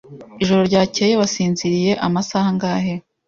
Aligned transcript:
Ijoro 0.41 0.61
ryakeye 0.69 1.13
wasinziriye 1.21 1.91
amasaha 2.07 2.47
angahe? 2.53 2.93